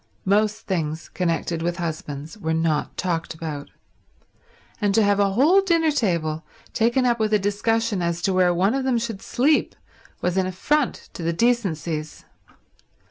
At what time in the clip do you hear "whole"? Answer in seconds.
5.33-5.61